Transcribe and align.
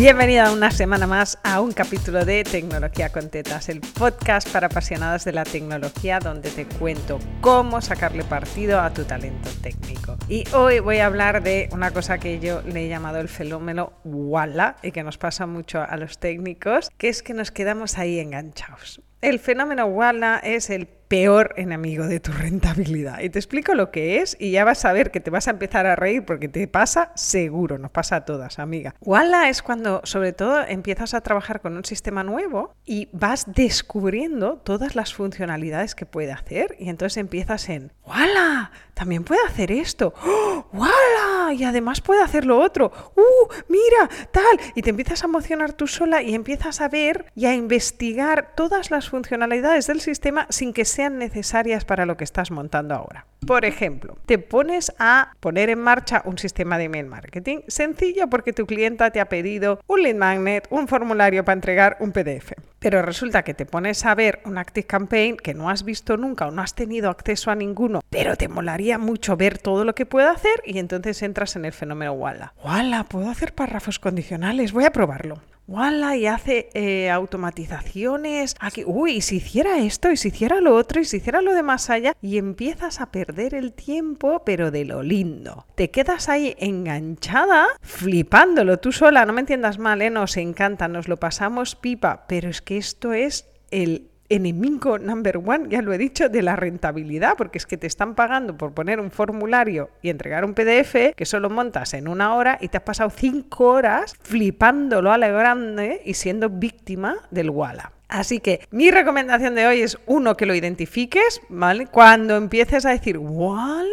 Bienvenida 0.00 0.50
una 0.50 0.70
semana 0.70 1.06
más 1.06 1.38
a 1.44 1.60
un 1.60 1.72
capítulo 1.72 2.24
de 2.24 2.42
Tecnología 2.42 3.12
con 3.12 3.28
Tetas, 3.28 3.68
el 3.68 3.82
podcast 3.82 4.50
para 4.50 4.68
apasionadas 4.68 5.26
de 5.26 5.32
la 5.34 5.44
tecnología 5.44 6.20
donde 6.20 6.48
te 6.48 6.64
cuento 6.64 7.18
cómo 7.42 7.82
sacarle 7.82 8.24
partido 8.24 8.80
a 8.80 8.94
tu 8.94 9.04
talento 9.04 9.50
técnico. 9.60 10.16
Y 10.26 10.44
hoy 10.54 10.78
voy 10.80 11.00
a 11.00 11.06
hablar 11.06 11.42
de 11.42 11.68
una 11.72 11.90
cosa 11.90 12.16
que 12.16 12.40
yo 12.40 12.62
le 12.62 12.86
he 12.86 12.88
llamado 12.88 13.20
el 13.20 13.28
fenómeno 13.28 13.92
Walla 14.02 14.76
y 14.82 14.90
que 14.90 15.02
nos 15.02 15.18
pasa 15.18 15.44
mucho 15.44 15.82
a 15.82 15.94
los 15.98 16.16
técnicos, 16.16 16.88
que 16.96 17.10
es 17.10 17.22
que 17.22 17.34
nos 17.34 17.50
quedamos 17.50 17.98
ahí 17.98 18.20
enganchados. 18.20 19.02
El 19.20 19.38
fenómeno 19.38 19.84
Walla 19.84 20.38
es 20.38 20.70
el 20.70 20.86
peor 21.10 21.54
enemigo 21.56 22.06
de 22.06 22.20
tu 22.20 22.30
rentabilidad. 22.30 23.18
Y 23.18 23.30
te 23.30 23.40
explico 23.40 23.74
lo 23.74 23.90
que 23.90 24.20
es 24.20 24.36
y 24.38 24.52
ya 24.52 24.64
vas 24.64 24.84
a 24.84 24.92
ver 24.92 25.10
que 25.10 25.18
te 25.18 25.28
vas 25.28 25.48
a 25.48 25.50
empezar 25.50 25.84
a 25.84 25.96
reír 25.96 26.24
porque 26.24 26.48
te 26.48 26.68
pasa 26.68 27.10
seguro, 27.16 27.78
nos 27.78 27.90
pasa 27.90 28.14
a 28.14 28.24
todas, 28.24 28.60
amiga. 28.60 28.94
Walla 29.00 29.48
es 29.48 29.60
cuando 29.60 30.02
sobre 30.04 30.32
todo 30.32 30.62
empiezas 30.64 31.12
a 31.12 31.20
trabajar 31.20 31.60
con 31.60 31.76
un 31.76 31.84
sistema 31.84 32.22
nuevo 32.22 32.76
y 32.86 33.08
vas 33.12 33.44
descubriendo 33.52 34.58
todas 34.58 34.94
las 34.94 35.12
funcionalidades 35.12 35.96
que 35.96 36.06
puede 36.06 36.30
hacer 36.30 36.76
y 36.78 36.88
entonces 36.88 37.16
empiezas 37.16 37.68
en 37.68 37.92
¡Walla! 38.06 38.70
También 38.94 39.24
puede 39.24 39.40
hacer 39.46 39.72
esto. 39.72 40.14
¡Oh! 40.24 40.66
¡Walla! 40.72 41.52
Y 41.54 41.64
además 41.64 42.00
puede 42.00 42.22
hacer 42.22 42.44
lo 42.44 42.60
otro. 42.60 42.92
¡Uh! 43.16 43.52
Mira, 43.68 44.08
tal. 44.30 44.60
Y 44.74 44.82
te 44.82 44.90
empiezas 44.90 45.22
a 45.22 45.26
emocionar 45.26 45.72
tú 45.72 45.86
sola 45.86 46.22
y 46.22 46.34
empiezas 46.34 46.80
a 46.80 46.88
ver 46.88 47.26
y 47.34 47.46
a 47.46 47.54
investigar 47.54 48.52
todas 48.54 48.90
las 48.90 49.09
funcionalidades 49.10 49.88
del 49.88 50.00
sistema 50.00 50.46
sin 50.50 50.72
que 50.72 50.84
sea 50.84 51.00
sean 51.00 51.16
necesarias 51.16 51.86
para 51.86 52.04
lo 52.04 52.18
que 52.18 52.24
estás 52.24 52.50
montando 52.50 52.94
ahora. 52.94 53.24
Por 53.46 53.64
ejemplo, 53.64 54.18
te 54.26 54.38
pones 54.38 54.92
a 54.98 55.32
poner 55.40 55.70
en 55.70 55.80
marcha 55.80 56.20
un 56.26 56.36
sistema 56.36 56.76
de 56.76 56.84
email 56.84 57.06
marketing 57.06 57.60
sencillo 57.68 58.28
porque 58.28 58.52
tu 58.52 58.66
clienta 58.66 59.10
te 59.10 59.18
ha 59.18 59.30
pedido 59.30 59.80
un 59.86 60.02
lead 60.02 60.16
magnet, 60.16 60.66
un 60.68 60.88
formulario 60.88 61.42
para 61.42 61.54
entregar 61.54 61.96
un 62.00 62.12
PDF. 62.12 62.52
Pero 62.80 63.02
resulta 63.02 63.42
que 63.42 63.52
te 63.52 63.66
pones 63.66 64.06
a 64.06 64.14
ver 64.14 64.40
un 64.46 64.56
Active 64.56 64.86
Campaign 64.86 65.36
que 65.36 65.52
no 65.52 65.68
has 65.68 65.84
visto 65.84 66.16
nunca 66.16 66.46
o 66.46 66.50
no 66.50 66.62
has 66.62 66.74
tenido 66.74 67.10
acceso 67.10 67.50
a 67.50 67.54
ninguno, 67.54 68.00
pero 68.08 68.36
te 68.36 68.48
molaría 68.48 68.96
mucho 68.96 69.36
ver 69.36 69.58
todo 69.58 69.84
lo 69.84 69.94
que 69.94 70.06
puede 70.06 70.28
hacer 70.28 70.62
y 70.64 70.78
entonces 70.78 71.22
entras 71.22 71.56
en 71.56 71.66
el 71.66 71.72
fenómeno 71.72 72.14
Walla. 72.14 72.54
Walla, 72.64 73.04
puedo 73.04 73.28
hacer 73.28 73.54
párrafos 73.54 73.98
condicionales, 73.98 74.72
voy 74.72 74.86
a 74.86 74.92
probarlo. 74.92 75.42
Walla 75.70 76.16
y 76.16 76.26
hace 76.26 76.68
eh, 76.74 77.10
automatizaciones. 77.10 78.56
Aquí, 78.58 78.82
uy, 78.84 79.20
si 79.20 79.36
hiciera 79.36 79.78
esto, 79.78 80.10
y 80.10 80.16
si 80.16 80.28
hiciera 80.28 80.60
lo 80.60 80.74
otro, 80.74 81.00
y 81.00 81.04
si 81.04 81.18
hiciera 81.18 81.42
lo 81.42 81.54
de 81.54 81.62
más 81.62 81.90
allá, 81.90 82.16
y 82.20 82.38
empiezas 82.38 83.00
a 83.00 83.12
perder 83.12 83.54
el 83.54 83.72
tiempo, 83.72 84.42
pero 84.44 84.72
de 84.72 84.84
lo 84.84 85.04
lindo. 85.04 85.66
Te 85.76 85.92
quedas 85.92 86.28
ahí 86.28 86.56
enganchada, 86.58 87.68
flipándolo 87.82 88.80
tú 88.80 88.90
sola, 88.90 89.24
no 89.24 89.32
me 89.32 89.42
entiendas 89.42 89.78
mal, 89.78 90.02
¿eh? 90.02 90.10
nos 90.10 90.36
encanta, 90.38 90.88
nos 90.88 91.06
lo 91.06 91.18
pasamos 91.18 91.76
pipa, 91.76 92.24
pero 92.26 92.48
es 92.50 92.62
que 92.62 92.69
esto 92.78 93.12
es 93.12 93.46
el 93.70 94.10
enemigo 94.30 94.98
number 94.98 95.38
one, 95.38 95.66
ya 95.68 95.82
lo 95.82 95.92
he 95.92 95.98
dicho, 95.98 96.28
de 96.28 96.42
la 96.42 96.56
rentabilidad, 96.56 97.36
porque 97.36 97.58
es 97.58 97.66
que 97.66 97.76
te 97.76 97.86
están 97.86 98.14
pagando 98.14 98.56
por 98.56 98.72
poner 98.72 99.00
un 99.00 99.10
formulario 99.10 99.90
y 100.02 100.08
entregar 100.08 100.44
un 100.44 100.54
PDF 100.54 101.14
que 101.16 101.26
solo 101.26 101.50
montas 101.50 101.92
en 101.94 102.08
una 102.08 102.34
hora 102.34 102.56
y 102.60 102.68
te 102.68 102.78
has 102.78 102.84
pasado 102.84 103.10
cinco 103.10 103.66
horas 103.66 104.14
flipándolo 104.22 105.12
a 105.12 105.18
la 105.18 105.28
grande 105.28 106.00
y 106.04 106.14
siendo 106.14 106.48
víctima 106.48 107.16
del 107.30 107.50
Walla. 107.50 107.92
Así 108.08 108.40
que 108.40 108.66
mi 108.70 108.90
recomendación 108.90 109.54
de 109.54 109.66
hoy 109.66 109.82
es 109.82 109.98
uno 110.06 110.36
que 110.36 110.46
lo 110.46 110.54
identifiques, 110.54 111.40
¿vale? 111.48 111.86
Cuando 111.86 112.36
empieces 112.36 112.86
a 112.86 112.90
decir, 112.90 113.18
¡Walla! 113.18 113.86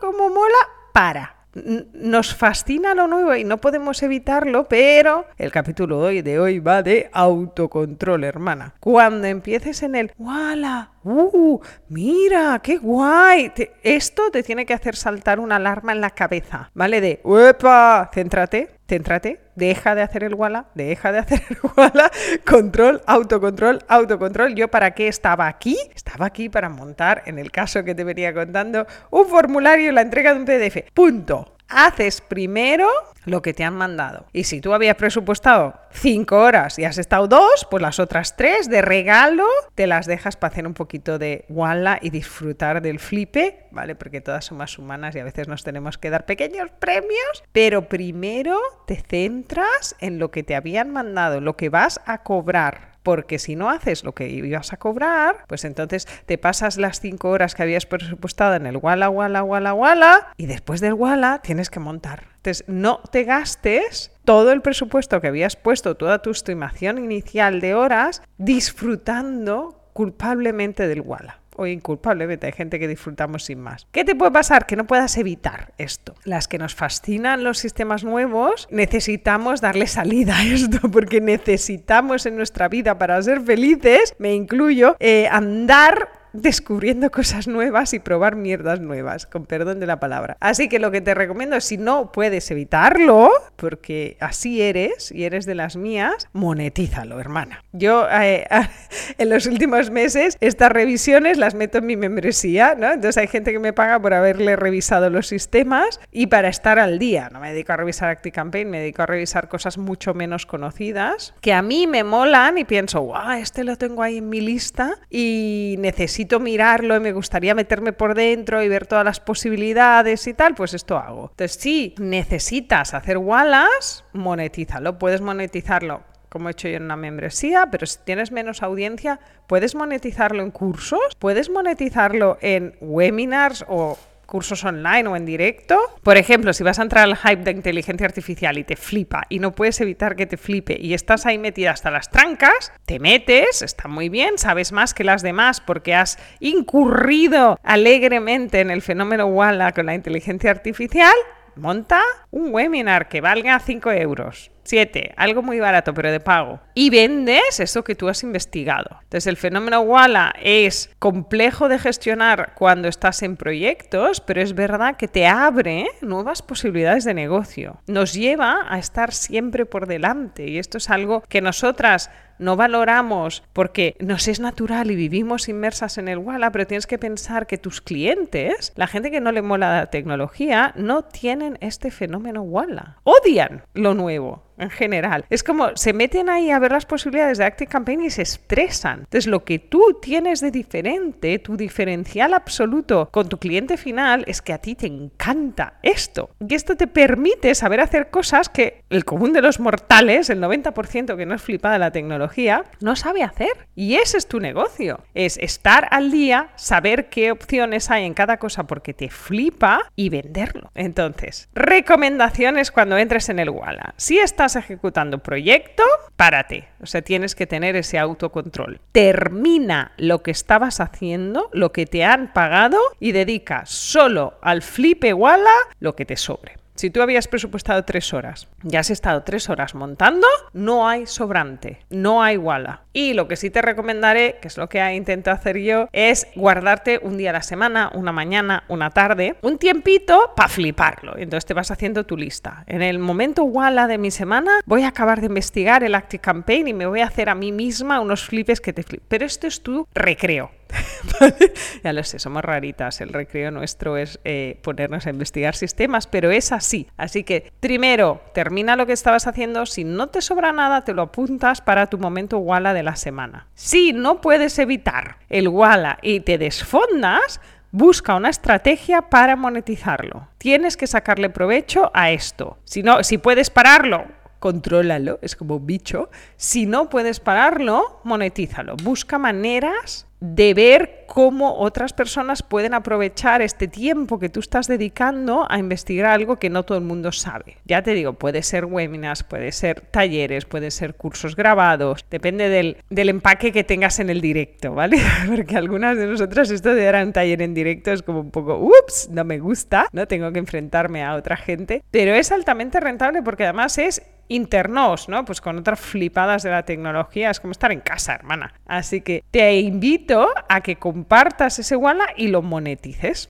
¿Cómo 0.00 0.28
mola? 0.28 0.58
Para 0.92 1.43
nos 1.54 2.34
fascina 2.34 2.94
lo 2.94 3.06
nuevo 3.06 3.34
y 3.34 3.44
no 3.44 3.58
podemos 3.58 4.02
evitarlo, 4.02 4.64
pero 4.68 5.26
el 5.38 5.50
capítulo 5.50 6.02
de 6.02 6.38
hoy 6.38 6.58
va 6.58 6.82
de 6.82 7.10
autocontrol, 7.12 8.24
hermana. 8.24 8.74
Cuando 8.80 9.26
empieces 9.26 9.82
en 9.82 9.94
el 9.94 10.12
¡Wala! 10.18 10.93
¡Uh! 11.04 11.60
¡Mira! 11.88 12.58
¡Qué 12.62 12.78
guay! 12.78 13.52
esto 13.82 14.30
te 14.30 14.42
tiene 14.42 14.64
que 14.64 14.72
hacer 14.72 14.96
saltar 14.96 15.38
una 15.38 15.56
alarma 15.56 15.92
en 15.92 16.00
la 16.00 16.10
cabeza, 16.10 16.70
¿vale? 16.72 17.02
De 17.02 17.20
¡Uepa! 17.24 18.10
Céntrate, 18.12 18.78
céntrate, 18.88 19.40
deja 19.54 19.94
de 19.94 20.00
hacer 20.00 20.24
el 20.24 20.34
wala, 20.34 20.70
deja 20.74 21.12
de 21.12 21.18
hacer 21.18 21.42
el 21.50 21.58
wala, 21.76 22.10
control, 22.46 23.02
autocontrol, 23.06 23.80
autocontrol. 23.86 24.54
¿Yo 24.54 24.68
para 24.68 24.92
qué 24.92 25.08
estaba 25.08 25.46
aquí? 25.46 25.76
Estaba 25.94 26.24
aquí 26.24 26.48
para 26.48 26.70
montar, 26.70 27.22
en 27.26 27.38
el 27.38 27.50
caso 27.50 27.84
que 27.84 27.94
te 27.94 28.02
venía 28.02 28.32
contando, 28.32 28.86
un 29.10 29.26
formulario 29.26 29.90
y 29.90 29.92
la 29.92 30.00
entrega 30.00 30.32
de 30.32 30.40
un 30.40 30.46
PDF. 30.46 30.90
Punto 30.94 31.54
haces 31.68 32.20
primero 32.20 32.88
lo 33.24 33.42
que 33.42 33.54
te 33.54 33.64
han 33.64 33.74
mandado. 33.74 34.26
Y 34.32 34.44
si 34.44 34.60
tú 34.60 34.74
habías 34.74 34.96
presupuestado 34.96 35.74
cinco 35.90 36.38
horas 36.38 36.78
y 36.78 36.84
has 36.84 36.98
estado 36.98 37.26
dos, 37.26 37.66
pues 37.70 37.82
las 37.82 37.98
otras 37.98 38.36
tres 38.36 38.68
de 38.68 38.82
regalo 38.82 39.46
te 39.74 39.86
las 39.86 40.06
dejas 40.06 40.36
para 40.36 40.52
hacer 40.52 40.66
un 40.66 40.74
poquito 40.74 41.18
de 41.18 41.44
walla 41.48 41.98
y 42.00 42.10
disfrutar 42.10 42.82
del 42.82 42.98
flipe, 42.98 43.66
¿vale? 43.70 43.94
Porque 43.94 44.20
todas 44.20 44.44
somos 44.44 44.78
humanas 44.78 45.16
y 45.16 45.20
a 45.20 45.24
veces 45.24 45.48
nos 45.48 45.64
tenemos 45.64 45.98
que 45.98 46.10
dar 46.10 46.26
pequeños 46.26 46.70
premios, 46.78 47.44
pero 47.52 47.88
primero 47.88 48.60
te 48.86 48.96
centras 48.96 49.96
en 50.00 50.18
lo 50.18 50.30
que 50.30 50.42
te 50.42 50.54
habían 50.54 50.90
mandado, 50.90 51.40
lo 51.40 51.56
que 51.56 51.70
vas 51.70 52.00
a 52.04 52.22
cobrar 52.22 52.93
porque 53.04 53.38
si 53.38 53.54
no 53.54 53.70
haces 53.70 54.02
lo 54.02 54.12
que 54.12 54.28
ibas 54.28 54.72
a 54.72 54.78
cobrar, 54.78 55.44
pues 55.46 55.64
entonces 55.64 56.08
te 56.26 56.38
pasas 56.38 56.78
las 56.78 56.98
cinco 56.98 57.30
horas 57.30 57.54
que 57.54 57.62
habías 57.62 57.86
presupuestado 57.86 58.54
en 58.54 58.66
el 58.66 58.78
Walla, 58.78 59.08
Walla, 59.10 59.44
Walla, 59.44 59.74
Walla, 59.74 60.28
y 60.36 60.46
después 60.46 60.80
del 60.80 60.94
Walla 60.94 61.40
tienes 61.42 61.70
que 61.70 61.78
montar. 61.78 62.24
Entonces, 62.36 62.64
no 62.66 63.00
te 63.12 63.24
gastes 63.24 64.10
todo 64.24 64.50
el 64.52 64.62
presupuesto 64.62 65.20
que 65.20 65.28
habías 65.28 65.54
puesto, 65.54 65.96
toda 65.96 66.20
tu 66.20 66.30
estimación 66.30 66.98
inicial 66.98 67.60
de 67.60 67.74
horas, 67.74 68.22
disfrutando 68.38 69.90
culpablemente 69.92 70.88
del 70.88 71.02
Walla 71.02 71.43
o 71.56 71.66
inculpablemente, 71.66 72.46
hay 72.46 72.52
gente 72.52 72.78
que 72.78 72.88
disfrutamos 72.88 73.44
sin 73.44 73.60
más. 73.60 73.86
¿Qué 73.92 74.04
te 74.04 74.14
puede 74.14 74.32
pasar? 74.32 74.66
Que 74.66 74.76
no 74.76 74.86
puedas 74.86 75.16
evitar 75.16 75.72
esto. 75.78 76.14
Las 76.24 76.48
que 76.48 76.58
nos 76.58 76.74
fascinan 76.74 77.44
los 77.44 77.58
sistemas 77.58 78.04
nuevos, 78.04 78.68
necesitamos 78.70 79.60
darle 79.60 79.86
salida 79.86 80.38
a 80.38 80.44
esto, 80.44 80.88
porque 80.92 81.20
necesitamos 81.20 82.26
en 82.26 82.36
nuestra 82.36 82.68
vida 82.68 82.98
para 82.98 83.20
ser 83.22 83.40
felices, 83.40 84.14
me 84.18 84.34
incluyo, 84.34 84.96
eh, 85.00 85.28
andar 85.30 86.08
descubriendo 86.34 87.10
cosas 87.10 87.48
nuevas 87.48 87.94
y 87.94 88.00
probar 88.00 88.36
mierdas 88.36 88.80
nuevas, 88.80 89.24
con 89.24 89.46
perdón 89.46 89.80
de 89.80 89.86
la 89.86 90.00
palabra. 90.00 90.36
Así 90.40 90.68
que 90.68 90.78
lo 90.78 90.90
que 90.90 91.00
te 91.00 91.14
recomiendo 91.14 91.60
si 91.60 91.78
no 91.78 92.12
puedes 92.12 92.50
evitarlo, 92.50 93.30
porque 93.56 94.16
así 94.20 94.60
eres 94.60 95.10
y 95.12 95.24
eres 95.24 95.46
de 95.46 95.54
las 95.54 95.76
mías, 95.76 96.28
monetízalo, 96.32 97.20
hermana. 97.20 97.64
Yo 97.72 98.06
eh, 98.10 98.46
en 99.18 99.30
los 99.30 99.46
últimos 99.46 99.90
meses 99.90 100.36
estas 100.40 100.70
revisiones 100.70 101.38
las 101.38 101.54
meto 101.54 101.78
en 101.78 101.86
mi 101.86 101.96
membresía, 101.96 102.74
¿no? 102.74 102.88
Entonces 102.92 103.16
hay 103.16 103.28
gente 103.28 103.52
que 103.52 103.58
me 103.58 103.72
paga 103.72 104.00
por 104.00 104.12
haberle 104.12 104.56
revisado 104.56 105.08
los 105.08 105.28
sistemas 105.28 106.00
y 106.10 106.26
para 106.26 106.48
estar 106.48 106.78
al 106.78 106.98
día. 106.98 107.30
No 107.32 107.40
me 107.40 107.52
dedico 107.52 107.72
a 107.72 107.76
revisar 107.76 108.10
ActiveCampaign, 108.10 108.68
me 108.68 108.80
dedico 108.80 109.02
a 109.02 109.06
revisar 109.06 109.48
cosas 109.48 109.78
mucho 109.78 110.14
menos 110.14 110.46
conocidas 110.46 111.34
que 111.40 111.52
a 111.52 111.62
mí 111.62 111.86
me 111.86 112.04
molan 112.04 112.58
y 112.58 112.64
pienso, 112.64 113.00
guau, 113.00 113.38
este 113.38 113.64
lo 113.64 113.76
tengo 113.76 114.02
ahí 114.02 114.18
en 114.18 114.28
mi 114.28 114.40
lista 114.40 114.96
y 115.10 115.76
necesito 115.78 116.23
mirarlo 116.40 116.96
y 116.96 117.00
me 117.00 117.12
gustaría 117.12 117.54
meterme 117.54 117.92
por 117.92 118.14
dentro 118.14 118.62
y 118.62 118.68
ver 118.68 118.86
todas 118.86 119.04
las 119.04 119.20
posibilidades 119.20 120.26
y 120.26 120.34
tal, 120.34 120.54
pues 120.54 120.74
esto 120.74 120.96
hago. 120.98 121.30
Entonces, 121.30 121.60
si 121.60 121.94
necesitas 121.98 122.94
hacer 122.94 123.18
Wallace, 123.18 124.04
monetízalo. 124.12 124.98
Puedes 124.98 125.20
monetizarlo 125.20 126.02
como 126.34 126.48
he 126.48 126.52
hecho 126.52 126.66
yo 126.66 126.78
en 126.78 126.82
una 126.82 126.96
membresía, 126.96 127.68
pero 127.70 127.86
si 127.86 128.00
tienes 128.04 128.32
menos 128.32 128.64
audiencia, 128.64 129.20
puedes 129.46 129.76
monetizarlo 129.76 130.42
en 130.42 130.50
cursos, 130.50 131.14
puedes 131.20 131.48
monetizarlo 131.48 132.38
en 132.40 132.74
webinars 132.80 133.64
o 133.68 133.96
cursos 134.34 134.64
online 134.64 135.06
o 135.06 135.14
en 135.14 135.24
directo. 135.24 135.78
Por 136.02 136.16
ejemplo, 136.16 136.52
si 136.52 136.64
vas 136.64 136.80
a 136.80 136.82
entrar 136.82 137.04
al 137.04 137.16
hype 137.16 137.44
de 137.44 137.52
inteligencia 137.52 138.04
artificial 138.04 138.58
y 138.58 138.64
te 138.64 138.74
flipa 138.74 139.22
y 139.28 139.38
no 139.38 139.54
puedes 139.54 139.80
evitar 139.80 140.16
que 140.16 140.26
te 140.26 140.36
flipe 140.36 140.76
y 140.76 140.92
estás 140.92 141.24
ahí 141.24 141.38
metida 141.38 141.70
hasta 141.70 141.92
las 141.92 142.10
trancas, 142.10 142.72
te 142.84 142.98
metes, 142.98 143.62
está 143.62 143.86
muy 143.86 144.08
bien, 144.08 144.36
sabes 144.36 144.72
más 144.72 144.92
que 144.92 145.04
las 145.04 145.22
demás 145.22 145.60
porque 145.60 145.94
has 145.94 146.18
incurrido 146.40 147.60
alegremente 147.62 148.58
en 148.58 148.72
el 148.72 148.82
fenómeno 148.82 149.26
Walla 149.26 149.70
con 149.70 149.86
la 149.86 149.94
inteligencia 149.94 150.50
artificial, 150.50 151.14
monta 151.54 152.02
un 152.32 152.52
webinar 152.52 153.08
que 153.08 153.20
valga 153.20 153.60
5 153.60 153.92
euros 153.92 154.50
7. 154.64 155.14
Algo 155.16 155.42
muy 155.42 155.60
barato, 155.60 155.94
pero 155.94 156.10
de 156.10 156.20
pago. 156.20 156.60
Y 156.74 156.90
vendes 156.90 157.60
eso 157.60 157.84
que 157.84 157.94
tú 157.94 158.08
has 158.08 158.22
investigado. 158.22 158.98
Entonces, 159.02 159.26
el 159.26 159.36
fenómeno 159.36 159.80
Walla 159.80 160.34
es 160.42 160.90
complejo 160.98 161.68
de 161.68 161.78
gestionar 161.78 162.52
cuando 162.54 162.88
estás 162.88 163.22
en 163.22 163.36
proyectos, 163.36 164.20
pero 164.20 164.40
es 164.40 164.54
verdad 164.54 164.96
que 164.96 165.08
te 165.08 165.26
abre 165.26 165.86
nuevas 166.00 166.42
posibilidades 166.42 167.04
de 167.04 167.14
negocio. 167.14 167.80
Nos 167.86 168.14
lleva 168.14 168.66
a 168.68 168.78
estar 168.78 169.12
siempre 169.12 169.66
por 169.66 169.86
delante. 169.86 170.48
Y 170.48 170.58
esto 170.58 170.78
es 170.78 170.90
algo 170.90 171.22
que 171.28 171.40
nosotras 171.40 172.10
no 172.38 172.56
valoramos 172.56 173.44
porque 173.52 173.96
nos 174.00 174.28
es 174.28 174.40
natural 174.40 174.90
y 174.90 174.96
vivimos 174.96 175.48
inmersas 175.48 175.98
en 175.98 176.08
el 176.08 176.18
Walla, 176.18 176.50
pero 176.50 176.66
tienes 176.66 176.86
que 176.86 176.98
pensar 176.98 177.46
que 177.46 177.58
tus 177.58 177.80
clientes, 177.80 178.72
la 178.76 178.86
gente 178.86 179.10
que 179.10 179.20
no 179.20 179.32
le 179.32 179.42
mola 179.42 179.78
la 179.78 179.86
tecnología, 179.86 180.72
no 180.76 181.02
tienen 181.02 181.58
este 181.60 181.90
fenómeno 181.90 182.42
Walla. 182.42 182.96
Odian 183.04 183.62
lo 183.74 183.94
nuevo 183.94 184.42
en 184.58 184.70
general. 184.70 185.24
Es 185.30 185.42
como 185.42 185.76
se 185.76 185.92
meten 185.92 186.28
ahí 186.28 186.50
a 186.50 186.58
ver 186.58 186.72
las 186.72 186.86
posibilidades 186.86 187.38
de 187.38 187.44
Active 187.44 187.70
Campaign 187.70 188.04
y 188.04 188.10
se 188.10 188.22
estresan. 188.22 189.00
Entonces, 189.00 189.26
lo 189.26 189.44
que 189.44 189.58
tú 189.58 189.98
tienes 190.00 190.40
de 190.40 190.50
diferente, 190.50 191.38
tu 191.38 191.56
diferencial 191.56 192.34
absoluto 192.34 193.08
con 193.10 193.28
tu 193.28 193.38
cliente 193.38 193.76
final, 193.76 194.24
es 194.26 194.42
que 194.42 194.52
a 194.52 194.58
ti 194.58 194.74
te 194.74 194.86
encanta 194.86 195.78
esto. 195.82 196.30
Y 196.40 196.54
esto 196.54 196.76
te 196.76 196.86
permite 196.86 197.54
saber 197.54 197.80
hacer 197.80 198.10
cosas 198.10 198.48
que 198.48 198.84
el 198.90 199.04
común 199.04 199.32
de 199.32 199.42
los 199.42 199.60
mortales, 199.60 200.30
el 200.30 200.40
90% 200.40 201.16
que 201.16 201.26
no 201.26 201.34
es 201.34 201.42
flipada 201.42 201.78
la 201.78 201.90
tecnología, 201.90 202.64
no 202.80 202.96
sabe 202.96 203.22
hacer. 203.22 203.52
Y 203.74 203.96
ese 203.96 204.18
es 204.18 204.26
tu 204.26 204.40
negocio. 204.40 205.00
Es 205.14 205.38
estar 205.38 205.88
al 205.90 206.10
día, 206.10 206.50
saber 206.56 207.08
qué 207.08 207.30
opciones 207.30 207.90
hay 207.90 208.04
en 208.04 208.14
cada 208.14 208.38
cosa 208.38 208.64
porque 208.64 208.94
te 208.94 209.10
flipa 209.10 209.90
y 209.96 210.08
venderlo. 210.08 210.70
Entonces, 210.74 211.48
recomendaciones 211.54 212.70
cuando 212.70 212.98
entres 212.98 213.28
en 213.28 213.38
el 213.38 213.50
Walla. 213.50 213.94
Si 213.96 214.18
estás 214.44 214.62
ejecutando 214.62 215.18
proyecto, 215.22 215.82
párate. 216.16 216.68
O 216.82 216.86
sea, 216.86 217.00
tienes 217.00 217.34
que 217.34 217.46
tener 217.46 217.76
ese 217.76 217.98
autocontrol. 217.98 218.78
Termina 218.92 219.92
lo 219.96 220.22
que 220.22 220.30
estabas 220.30 220.80
haciendo, 220.80 221.48
lo 221.54 221.72
que 221.72 221.86
te 221.86 222.04
han 222.04 222.30
pagado 222.34 222.78
y 223.00 223.12
dedica 223.12 223.64
solo 223.64 224.34
al 224.42 224.60
flipe 224.60 225.14
Walla 225.14 225.48
lo 225.80 225.96
que 225.96 226.04
te 226.04 226.16
sobre. 226.16 226.56
Si 226.74 226.90
tú 226.90 227.00
habías 227.00 227.26
presupuestado 227.26 227.84
tres 227.84 228.12
horas 228.12 228.48
y 228.68 228.76
has 228.76 228.90
estado 228.90 229.22
tres 229.22 229.48
horas 229.48 229.74
montando, 229.74 230.26
no 230.52 230.86
hay 230.88 231.06
sobrante, 231.06 231.78
no 231.88 232.22
hay 232.22 232.36
wala. 232.36 232.83
Y 232.96 233.12
lo 233.12 233.26
que 233.26 233.34
sí 233.34 233.50
te 233.50 233.60
recomendaré, 233.60 234.36
que 234.40 234.46
es 234.46 234.56
lo 234.56 234.68
que 234.68 234.94
intento 234.94 235.32
hacer 235.32 235.58
yo, 235.58 235.88
es 235.92 236.28
guardarte 236.36 237.00
un 237.02 237.18
día 237.18 237.30
a 237.30 237.32
la 237.32 237.42
semana, 237.42 237.90
una 237.92 238.12
mañana, 238.12 238.62
una 238.68 238.90
tarde, 238.90 239.34
un 239.42 239.58
tiempito 239.58 240.32
para 240.36 240.48
fliparlo. 240.48 241.18
Entonces 241.18 241.44
te 241.44 241.54
vas 241.54 241.72
haciendo 241.72 242.04
tu 242.04 242.16
lista. 242.16 242.62
En 242.68 242.82
el 242.82 243.00
momento 243.00 243.42
wala 243.42 243.88
de 243.88 243.98
mi 243.98 244.12
semana, 244.12 244.60
voy 244.64 244.84
a 244.84 244.88
acabar 244.88 245.20
de 245.20 245.26
investigar 245.26 245.82
el 245.82 245.96
Active 245.96 246.20
Campaign 246.20 246.68
y 246.68 246.72
me 246.72 246.86
voy 246.86 247.00
a 247.00 247.06
hacer 247.06 247.28
a 247.28 247.34
mí 247.34 247.50
misma 247.50 248.00
unos 248.00 248.24
flipes 248.24 248.60
que 248.60 248.72
te 248.72 248.84
flipen. 248.84 249.06
Pero 249.08 249.26
esto 249.26 249.48
es 249.48 249.60
tu 249.60 249.88
recreo. 249.92 250.52
ya 251.84 251.92
lo 251.92 252.02
sé, 252.04 252.18
somos 252.18 252.44
raritas. 252.44 253.00
El 253.00 253.10
recreo 253.10 253.50
nuestro 253.50 253.96
es 253.96 254.20
eh, 254.24 254.58
ponernos 254.62 255.06
a 255.06 255.10
investigar 255.10 255.54
sistemas, 255.54 256.06
pero 256.06 256.30
es 256.30 256.52
así. 256.52 256.88
Así 256.96 257.24
que 257.24 257.52
primero, 257.60 258.22
termina 258.32 258.76
lo 258.76 258.86
que 258.86 258.92
estabas 258.92 259.26
haciendo. 259.26 259.66
Si 259.66 259.84
no 259.84 260.08
te 260.08 260.20
sobra 260.20 260.52
nada, 260.52 260.82
te 260.82 260.94
lo 260.94 261.02
apuntas 261.02 261.60
para 261.60 261.86
tu 261.88 261.98
momento 261.98 262.38
Walla 262.38 262.72
de 262.74 262.82
la 262.84 262.96
semana. 262.96 263.48
Si 263.54 263.92
no 263.92 264.20
puedes 264.20 264.58
evitar 264.58 265.18
el 265.28 265.48
Walla 265.48 265.98
y 266.02 266.20
te 266.20 266.38
desfondas, 266.38 267.40
busca 267.72 268.14
una 268.14 268.28
estrategia 268.28 269.02
para 269.02 269.34
monetizarlo. 269.34 270.28
Tienes 270.38 270.76
que 270.76 270.86
sacarle 270.86 271.30
provecho 271.30 271.90
a 271.92 272.10
esto. 272.10 272.58
Si 272.64 272.82
no, 272.82 273.02
si 273.02 273.18
puedes 273.18 273.50
pararlo, 273.50 274.04
contrólalo, 274.38 275.18
es 275.22 275.34
como 275.34 275.58
bicho. 275.58 276.10
Si 276.36 276.66
no 276.66 276.88
puedes 276.90 277.18
pararlo, 277.18 278.00
monetízalo. 278.04 278.76
Busca 278.76 279.18
maneras 279.18 280.06
de 280.24 280.54
ver 280.54 281.04
cómo 281.06 281.58
otras 281.58 281.92
personas 281.92 282.42
pueden 282.42 282.72
aprovechar 282.72 283.42
este 283.42 283.68
tiempo 283.68 284.18
que 284.18 284.30
tú 284.30 284.40
estás 284.40 284.66
dedicando 284.66 285.46
a 285.50 285.58
investigar 285.58 286.06
algo 286.06 286.36
que 286.36 286.48
no 286.48 286.62
todo 286.62 286.78
el 286.78 286.84
mundo 286.84 287.12
sabe. 287.12 287.58
Ya 287.66 287.82
te 287.82 287.92
digo, 287.92 288.14
puede 288.14 288.42
ser 288.42 288.64
webinars, 288.64 289.22
puede 289.22 289.52
ser 289.52 289.82
talleres, 289.82 290.46
puede 290.46 290.70
ser 290.70 290.94
cursos 290.94 291.36
grabados, 291.36 292.06
depende 292.10 292.48
del, 292.48 292.78
empaque 292.88 293.52
que 293.52 293.64
tengas 293.64 294.00
en 294.00 294.08
el 294.08 294.22
directo, 294.22 294.72
¿vale? 294.72 294.96
Porque 295.28 295.58
algunas 295.58 295.98
de 295.98 296.06
nosotras 296.06 296.50
esto 296.50 296.74
de 296.74 296.84
dar 296.84 297.04
un 297.04 297.12
taller 297.12 297.42
en 297.42 297.52
directo 297.52 297.92
es 297.92 298.02
como 298.02 298.20
un 298.20 298.30
poco, 298.30 298.56
ups, 298.56 299.10
no 299.10 299.24
me 299.24 299.38
gusta, 299.38 299.88
no 299.92 300.08
tengo 300.08 300.32
que 300.32 300.38
enfrentarme 300.38 301.04
a 301.04 301.16
otra 301.16 301.36
gente, 301.36 301.84
pero 301.90 302.14
es 302.14 302.32
altamente 302.32 302.80
rentable 302.80 303.22
porque 303.22 303.44
además 303.44 303.76
es 303.76 304.02
internos, 304.28 305.08
¿no? 305.08 305.24
Pues 305.24 305.40
con 305.40 305.58
otras 305.58 305.80
flipadas 305.80 306.42
de 306.42 306.50
la 306.50 306.64
tecnología, 306.64 307.30
es 307.30 307.40
como 307.40 307.52
estar 307.52 307.72
en 307.72 307.80
casa, 307.80 308.14
hermana. 308.14 308.54
Así 308.66 309.00
que 309.00 309.22
te 309.30 309.58
invito 309.60 310.28
a 310.48 310.60
que 310.60 310.76
compartas 310.76 311.58
ese 311.58 311.76
Walla 311.76 312.06
y 312.16 312.28
lo 312.28 312.42
monetices. 312.42 313.28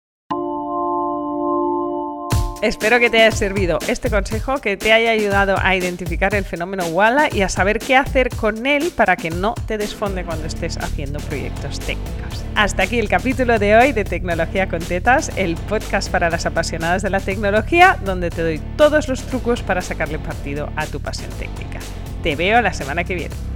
Espero 2.64 2.98
que 2.98 3.10
te 3.10 3.20
haya 3.20 3.30
servido 3.30 3.78
este 3.88 4.08
consejo, 4.08 4.58
que 4.58 4.78
te 4.78 4.90
haya 4.90 5.10
ayudado 5.10 5.56
a 5.60 5.76
identificar 5.76 6.34
el 6.34 6.46
fenómeno 6.46 6.86
Walla 6.86 7.28
y 7.30 7.42
a 7.42 7.50
saber 7.50 7.78
qué 7.78 7.94
hacer 7.94 8.30
con 8.30 8.64
él 8.64 8.90
para 8.96 9.16
que 9.16 9.28
no 9.28 9.52
te 9.66 9.76
desfonde 9.76 10.24
cuando 10.24 10.46
estés 10.46 10.78
haciendo 10.78 11.18
proyectos 11.20 11.78
técnicos. 11.78 12.42
Hasta 12.54 12.84
aquí 12.84 12.98
el 12.98 13.10
capítulo 13.10 13.58
de 13.58 13.76
hoy 13.76 13.92
de 13.92 14.06
Tecnología 14.06 14.66
con 14.66 14.80
Tetas, 14.80 15.30
el 15.36 15.56
podcast 15.56 16.10
para 16.10 16.30
las 16.30 16.46
apasionadas 16.46 17.02
de 17.02 17.10
la 17.10 17.20
tecnología, 17.20 17.98
donde 18.02 18.30
te 18.30 18.40
doy 18.40 18.62
todos 18.78 19.08
los 19.08 19.24
trucos 19.24 19.60
para 19.60 19.82
sacarle 19.82 20.18
partido 20.18 20.70
a 20.74 20.86
tu 20.86 21.00
pasión 21.00 21.28
técnica. 21.38 21.80
Te 22.22 22.34
veo 22.34 22.62
la 22.62 22.72
semana 22.72 23.04
que 23.04 23.14
viene. 23.14 23.53